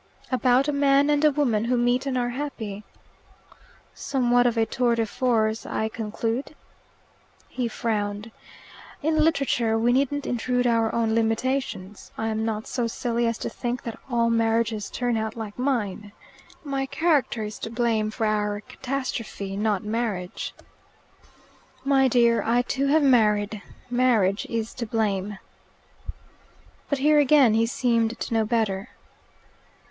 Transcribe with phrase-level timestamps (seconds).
[0.31, 2.83] "About a man and a woman who meet and are happy."
[3.93, 6.55] "Somewhat of a tour de force, I conclude."
[7.47, 8.31] He frowned.
[9.03, 12.11] "In literature we needn't intrude our own limitations.
[12.17, 16.13] I'm not so silly as to think that all marriages turn out like mine.
[16.63, 20.55] My character is to blame for our catastrophe, not marriage."
[21.85, 23.61] "My dear, I too have married;
[23.91, 25.37] marriage is to blame."
[26.89, 28.89] But here again he seemed to know better.